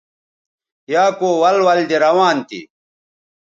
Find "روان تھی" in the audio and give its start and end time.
2.05-2.61